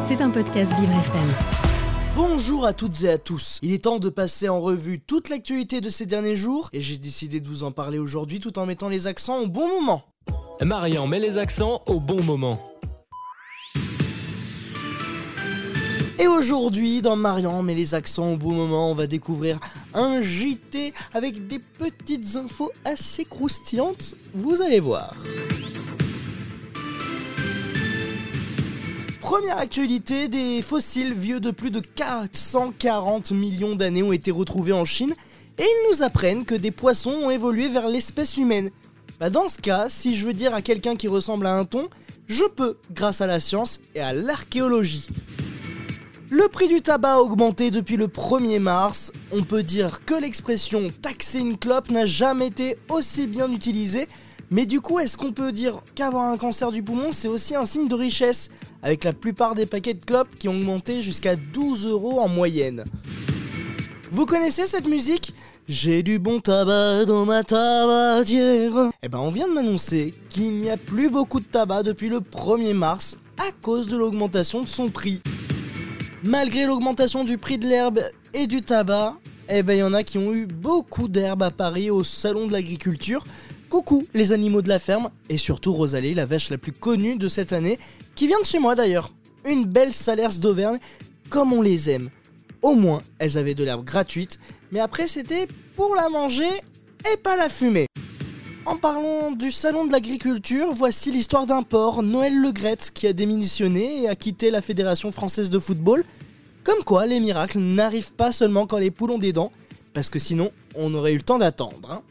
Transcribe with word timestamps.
C'est 0.00 0.22
un 0.22 0.30
podcast 0.30 0.72
Vivre 0.78 0.92
FM. 0.92 1.28
Bonjour 2.16 2.64
à 2.64 2.72
toutes 2.72 3.02
et 3.02 3.10
à 3.10 3.18
tous. 3.18 3.58
Il 3.60 3.72
est 3.72 3.84
temps 3.84 3.98
de 3.98 4.08
passer 4.08 4.48
en 4.48 4.58
revue 4.58 5.00
toute 5.00 5.28
l'actualité 5.28 5.82
de 5.82 5.90
ces 5.90 6.06
derniers 6.06 6.34
jours 6.34 6.70
et 6.72 6.80
j'ai 6.80 6.96
décidé 6.96 7.40
de 7.40 7.46
vous 7.46 7.62
en 7.62 7.70
parler 7.70 7.98
aujourd'hui 7.98 8.40
tout 8.40 8.58
en 8.58 8.64
mettant 8.64 8.88
les 8.88 9.06
accents 9.06 9.40
au 9.40 9.46
bon 9.46 9.68
moment. 9.68 10.02
Marian 10.62 11.06
met 11.06 11.20
les 11.20 11.36
accents 11.36 11.82
au 11.88 12.00
bon 12.00 12.22
moment. 12.22 12.58
Et 16.18 16.26
aujourd'hui, 16.26 17.02
dans 17.02 17.16
Marian 17.16 17.62
met 17.62 17.74
les 17.74 17.94
accents 17.94 18.32
au 18.32 18.36
bon 18.38 18.52
moment, 18.52 18.90
on 18.90 18.94
va 18.94 19.06
découvrir 19.06 19.60
un 19.92 20.22
JT 20.22 20.94
avec 21.12 21.46
des 21.48 21.58
petites 21.58 22.36
infos 22.36 22.72
assez 22.86 23.26
croustillantes. 23.26 24.16
Vous 24.34 24.62
allez 24.62 24.80
voir. 24.80 25.14
Première 29.30 29.58
actualité, 29.58 30.28
des 30.28 30.62
fossiles 30.62 31.12
vieux 31.12 31.38
de 31.38 31.50
plus 31.50 31.70
de 31.70 31.80
440 31.80 33.32
millions 33.32 33.76
d'années 33.76 34.02
ont 34.02 34.14
été 34.14 34.30
retrouvés 34.30 34.72
en 34.72 34.86
Chine 34.86 35.14
et 35.58 35.64
ils 35.64 35.90
nous 35.90 36.02
apprennent 36.02 36.46
que 36.46 36.54
des 36.54 36.70
poissons 36.70 37.10
ont 37.10 37.28
évolué 37.30 37.68
vers 37.68 37.90
l'espèce 37.90 38.38
humaine. 38.38 38.70
Bah 39.20 39.28
dans 39.28 39.48
ce 39.48 39.58
cas, 39.58 39.90
si 39.90 40.16
je 40.16 40.24
veux 40.24 40.32
dire 40.32 40.54
à 40.54 40.62
quelqu'un 40.62 40.96
qui 40.96 41.08
ressemble 41.08 41.44
à 41.46 41.54
un 41.54 41.66
thon, 41.66 41.90
je 42.26 42.44
peux 42.44 42.78
grâce 42.90 43.20
à 43.20 43.26
la 43.26 43.38
science 43.38 43.80
et 43.94 44.00
à 44.00 44.14
l'archéologie. 44.14 45.10
Le 46.30 46.48
prix 46.48 46.68
du 46.68 46.80
tabac 46.80 47.16
a 47.16 47.20
augmenté 47.20 47.70
depuis 47.70 47.98
le 47.98 48.06
1er 48.06 48.60
mars. 48.60 49.12
On 49.30 49.42
peut 49.42 49.62
dire 49.62 50.06
que 50.06 50.14
l'expression 50.14 50.90
taxer 51.02 51.40
une 51.40 51.58
clope 51.58 51.90
n'a 51.90 52.06
jamais 52.06 52.46
été 52.46 52.78
aussi 52.88 53.26
bien 53.26 53.52
utilisée. 53.52 54.08
Mais 54.50 54.64
du 54.64 54.80
coup, 54.80 54.98
est-ce 54.98 55.16
qu'on 55.16 55.32
peut 55.32 55.52
dire 55.52 55.80
qu'avoir 55.94 56.30
un 56.30 56.38
cancer 56.38 56.72
du 56.72 56.82
poumon, 56.82 57.12
c'est 57.12 57.28
aussi 57.28 57.54
un 57.54 57.66
signe 57.66 57.88
de 57.88 57.94
richesse 57.94 58.50
Avec 58.82 59.04
la 59.04 59.12
plupart 59.12 59.54
des 59.54 59.66
paquets 59.66 59.94
de 59.94 60.04
clopes 60.04 60.34
qui 60.38 60.48
ont 60.48 60.56
augmenté 60.56 61.02
jusqu'à 61.02 61.36
12 61.36 61.86
euros 61.86 62.20
en 62.20 62.28
moyenne. 62.28 62.84
Vous 64.10 64.24
connaissez 64.24 64.66
cette 64.66 64.88
musique? 64.88 65.34
J'ai 65.68 66.02
du 66.02 66.18
bon 66.18 66.40
tabac 66.40 67.04
dans 67.04 67.26
ma 67.26 67.44
tabatière. 67.44 68.90
Eh 69.02 69.08
ben, 69.10 69.18
on 69.18 69.30
vient 69.30 69.48
de 69.48 69.52
m'annoncer 69.52 70.14
qu'il 70.30 70.52
n'y 70.52 70.70
a 70.70 70.78
plus 70.78 71.10
beaucoup 71.10 71.40
de 71.40 71.44
tabac 71.44 71.82
depuis 71.82 72.08
le 72.08 72.20
1er 72.20 72.72
mars 72.72 73.18
à 73.36 73.52
cause 73.60 73.86
de 73.86 73.98
l'augmentation 73.98 74.62
de 74.62 74.68
son 74.68 74.88
prix. 74.88 75.20
Malgré 76.24 76.64
l'augmentation 76.64 77.22
du 77.22 77.36
prix 77.36 77.58
de 77.58 77.66
l'herbe 77.66 78.00
et 78.32 78.46
du 78.46 78.62
tabac, 78.62 79.18
eh 79.50 79.62
ben 79.62 79.74
il 79.74 79.80
y 79.80 79.82
en 79.82 79.92
a 79.92 80.02
qui 80.02 80.16
ont 80.16 80.32
eu 80.32 80.46
beaucoup 80.46 81.06
d'herbe 81.06 81.42
à 81.42 81.50
Paris 81.50 81.90
au 81.90 82.02
salon 82.02 82.46
de 82.46 82.52
l'agriculture. 82.52 83.24
Coucou 83.68 84.06
les 84.14 84.32
animaux 84.32 84.62
de 84.62 84.68
la 84.68 84.78
ferme 84.78 85.10
et 85.28 85.36
surtout 85.36 85.72
Rosalie, 85.72 86.14
la 86.14 86.24
vache 86.24 86.48
la 86.50 86.56
plus 86.58 86.72
connue 86.72 87.16
de 87.16 87.28
cette 87.28 87.52
année, 87.52 87.78
qui 88.14 88.26
vient 88.26 88.40
de 88.40 88.46
chez 88.46 88.58
moi 88.58 88.74
d'ailleurs. 88.74 89.12
Une 89.44 89.66
belle 89.66 89.92
salers 89.92 90.38
d'Auvergne, 90.38 90.78
comme 91.28 91.52
on 91.52 91.60
les 91.60 91.90
aime. 91.90 92.08
Au 92.62 92.74
moins, 92.74 93.02
elles 93.18 93.36
avaient 93.36 93.54
de 93.54 93.64
l'herbe 93.64 93.84
gratuite, 93.84 94.40
mais 94.72 94.80
après 94.80 95.06
c'était 95.06 95.46
pour 95.76 95.94
la 95.94 96.08
manger 96.08 96.48
et 97.12 97.16
pas 97.18 97.36
la 97.36 97.48
fumer. 97.50 97.86
En 98.64 98.76
parlant 98.76 99.32
du 99.32 99.52
salon 99.52 99.86
de 99.86 99.92
l'agriculture, 99.92 100.72
voici 100.72 101.10
l'histoire 101.12 101.46
d'un 101.46 101.62
porc, 101.62 102.02
Noël 102.02 102.38
Legrette, 102.38 102.90
qui 102.92 103.06
a 103.06 103.12
démissionné 103.12 104.02
et 104.02 104.08
a 104.08 104.16
quitté 104.16 104.50
la 104.50 104.60
Fédération 104.60 105.12
française 105.12 105.50
de 105.50 105.58
football. 105.58 106.04
Comme 106.64 106.82
quoi, 106.84 107.06
les 107.06 107.20
miracles 107.20 107.58
n'arrivent 107.60 108.12
pas 108.12 108.32
seulement 108.32 108.66
quand 108.66 108.78
les 108.78 108.90
poules 108.90 109.12
ont 109.12 109.18
des 109.18 109.32
dents, 109.32 109.52
parce 109.94 110.10
que 110.10 110.18
sinon, 110.18 110.50
on 110.74 110.92
aurait 110.94 111.12
eu 111.12 111.16
le 111.16 111.22
temps 111.22 111.38
d'attendre. 111.38 111.90
hein. 111.92 112.02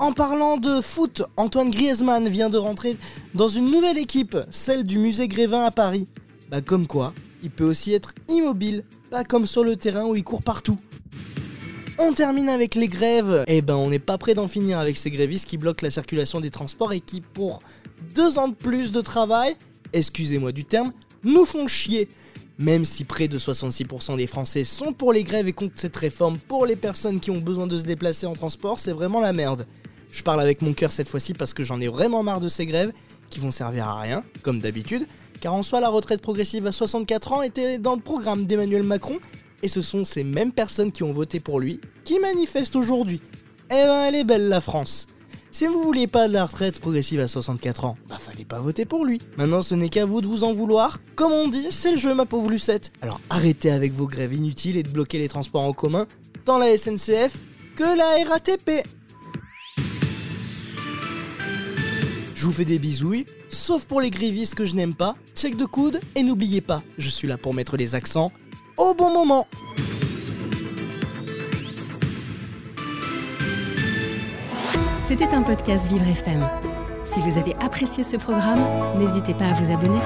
En 0.00 0.12
parlant 0.12 0.58
de 0.58 0.80
foot, 0.80 1.22
Antoine 1.36 1.70
Griezmann 1.70 2.28
vient 2.28 2.50
de 2.50 2.56
rentrer 2.56 2.96
dans 3.34 3.48
une 3.48 3.68
nouvelle 3.68 3.98
équipe, 3.98 4.36
celle 4.48 4.84
du 4.84 4.96
musée 4.96 5.26
Grévin 5.26 5.64
à 5.64 5.72
Paris. 5.72 6.06
Bah 6.50 6.60
comme 6.60 6.86
quoi, 6.86 7.12
il 7.42 7.50
peut 7.50 7.64
aussi 7.64 7.92
être 7.92 8.14
immobile, 8.28 8.84
pas 9.10 9.24
comme 9.24 9.44
sur 9.44 9.64
le 9.64 9.74
terrain 9.74 10.04
où 10.04 10.14
il 10.14 10.22
court 10.22 10.44
partout. 10.44 10.78
On 11.98 12.12
termine 12.12 12.48
avec 12.48 12.76
les 12.76 12.86
grèves. 12.86 13.44
Eh 13.48 13.60
ben, 13.60 13.74
on 13.74 13.90
n'est 13.90 13.98
pas 13.98 14.18
prêt 14.18 14.34
d'en 14.34 14.46
finir 14.46 14.78
avec 14.78 14.96
ces 14.96 15.10
grévistes 15.10 15.46
qui 15.46 15.58
bloquent 15.58 15.84
la 15.84 15.90
circulation 15.90 16.40
des 16.40 16.50
transports 16.50 16.92
et 16.92 17.00
qui, 17.00 17.20
pour 17.20 17.58
deux 18.14 18.38
ans 18.38 18.46
de 18.46 18.54
plus 18.54 18.92
de 18.92 19.00
travail, 19.00 19.56
excusez-moi 19.92 20.52
du 20.52 20.64
terme, 20.64 20.92
nous 21.24 21.44
font 21.44 21.66
chier. 21.66 22.08
Même 22.56 22.84
si 22.84 23.02
près 23.02 23.26
de 23.26 23.38
66% 23.38 24.16
des 24.16 24.28
Français 24.28 24.64
sont 24.64 24.92
pour 24.92 25.12
les 25.12 25.24
grèves 25.24 25.48
et 25.48 25.52
contre 25.52 25.74
cette 25.76 25.96
réforme 25.96 26.38
pour 26.38 26.66
les 26.66 26.76
personnes 26.76 27.18
qui 27.18 27.32
ont 27.32 27.40
besoin 27.40 27.66
de 27.66 27.76
se 27.76 27.84
déplacer 27.84 28.26
en 28.26 28.34
transport, 28.34 28.78
c'est 28.78 28.92
vraiment 28.92 29.20
la 29.20 29.32
merde. 29.32 29.66
Je 30.10 30.22
parle 30.22 30.40
avec 30.40 30.62
mon 30.62 30.72
cœur 30.72 30.92
cette 30.92 31.08
fois-ci 31.08 31.34
parce 31.34 31.54
que 31.54 31.64
j'en 31.64 31.80
ai 31.80 31.88
vraiment 31.88 32.22
marre 32.22 32.40
de 32.40 32.48
ces 32.48 32.66
grèves 32.66 32.92
qui 33.30 33.40
vont 33.40 33.50
servir 33.50 33.86
à 33.86 34.00
rien, 34.00 34.24
comme 34.42 34.60
d'habitude, 34.60 35.06
car 35.40 35.54
en 35.54 35.62
soi 35.62 35.80
la 35.80 35.88
retraite 35.88 36.20
progressive 36.20 36.66
à 36.66 36.72
64 36.72 37.32
ans 37.32 37.42
était 37.42 37.78
dans 37.78 37.94
le 37.94 38.00
programme 38.00 38.46
d'Emmanuel 38.46 38.82
Macron 38.82 39.18
et 39.62 39.68
ce 39.68 39.82
sont 39.82 40.04
ces 40.04 40.24
mêmes 40.24 40.52
personnes 40.52 40.92
qui 40.92 41.02
ont 41.02 41.12
voté 41.12 41.40
pour 41.40 41.60
lui 41.60 41.80
qui 42.04 42.18
manifestent 42.18 42.76
aujourd'hui. 42.76 43.20
Eh 43.70 43.74
ben, 43.74 44.04
elle 44.08 44.14
est 44.14 44.24
belle 44.24 44.48
la 44.48 44.60
France. 44.60 45.06
Si 45.50 45.66
vous 45.66 45.82
vouliez 45.82 46.06
pas 46.06 46.28
de 46.28 46.32
la 46.34 46.46
retraite 46.46 46.78
progressive 46.78 47.20
à 47.20 47.28
64 47.28 47.84
ans, 47.84 47.96
bah 48.08 48.18
fallait 48.18 48.44
pas 48.44 48.60
voter 48.60 48.84
pour 48.84 49.04
lui. 49.04 49.18
Maintenant, 49.36 49.62
ce 49.62 49.74
n'est 49.74 49.88
qu'à 49.88 50.04
vous 50.04 50.20
de 50.20 50.26
vous 50.26 50.44
en 50.44 50.52
vouloir. 50.52 50.98
Comme 51.16 51.32
on 51.32 51.48
dit, 51.48 51.68
c'est 51.70 51.92
le 51.92 51.98
jeu, 51.98 52.14
ma 52.14 52.26
pauvre 52.26 52.50
Lucette. 52.50 52.92
Alors 53.00 53.20
arrêtez 53.30 53.70
avec 53.70 53.92
vos 53.92 54.06
grèves 54.06 54.34
inutiles 54.34 54.76
et 54.76 54.82
de 54.82 54.88
bloquer 54.88 55.18
les 55.18 55.28
transports 55.28 55.62
en 55.62 55.72
commun, 55.72 56.06
tant 56.44 56.58
la 56.58 56.76
SNCF 56.76 57.38
que 57.76 57.96
la 57.96 58.30
RATP. 58.30 58.86
Je 62.38 62.44
vous 62.44 62.52
fais 62.52 62.64
des 62.64 62.78
bisouilles, 62.78 63.26
sauf 63.50 63.84
pour 63.84 64.00
les 64.00 64.10
grévistes 64.10 64.54
que 64.54 64.64
je 64.64 64.76
n'aime 64.76 64.94
pas. 64.94 65.16
Check 65.34 65.56
de 65.56 65.64
coude 65.64 65.98
et 66.14 66.22
n'oubliez 66.22 66.60
pas, 66.60 66.84
je 66.96 67.10
suis 67.10 67.26
là 67.26 67.36
pour 67.36 67.52
mettre 67.52 67.76
les 67.76 67.96
accents 67.96 68.30
au 68.76 68.94
bon 68.94 69.12
moment. 69.12 69.44
C'était 75.04 75.34
un 75.34 75.42
podcast 75.42 75.88
Vivre 75.88 76.06
FM. 76.06 76.48
Si 77.02 77.18
vous 77.18 77.38
avez 77.38 77.56
apprécié 77.56 78.04
ce 78.04 78.16
programme, 78.16 78.60
n'hésitez 79.00 79.34
pas 79.34 79.46
à 79.46 79.54
vous 79.54 79.72
abonner. 79.72 79.98